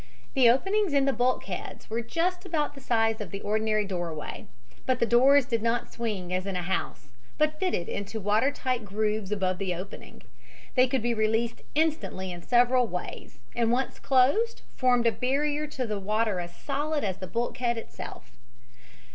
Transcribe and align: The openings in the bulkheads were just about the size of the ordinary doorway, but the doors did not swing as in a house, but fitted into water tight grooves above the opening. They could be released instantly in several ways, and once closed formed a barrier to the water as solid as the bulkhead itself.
The 0.33 0.49
openings 0.49 0.93
in 0.93 1.05
the 1.05 1.13
bulkheads 1.13 1.87
were 1.87 2.01
just 2.01 2.43
about 2.43 2.73
the 2.73 2.81
size 2.81 3.21
of 3.21 3.29
the 3.29 3.41
ordinary 3.41 3.85
doorway, 3.85 4.47
but 4.87 4.99
the 4.99 5.05
doors 5.05 5.45
did 5.45 5.61
not 5.61 5.93
swing 5.93 6.33
as 6.33 6.47
in 6.47 6.55
a 6.55 6.63
house, 6.63 7.09
but 7.37 7.59
fitted 7.59 7.87
into 7.87 8.19
water 8.19 8.51
tight 8.51 8.83
grooves 8.83 9.31
above 9.31 9.59
the 9.59 9.75
opening. 9.75 10.23
They 10.73 10.87
could 10.87 11.03
be 11.03 11.13
released 11.13 11.61
instantly 11.75 12.31
in 12.31 12.41
several 12.41 12.87
ways, 12.87 13.37
and 13.55 13.71
once 13.71 13.99
closed 13.99 14.63
formed 14.75 15.05
a 15.05 15.11
barrier 15.11 15.67
to 15.67 15.85
the 15.85 15.99
water 15.99 16.39
as 16.39 16.55
solid 16.55 17.03
as 17.03 17.17
the 17.17 17.27
bulkhead 17.27 17.77
itself. 17.77 18.31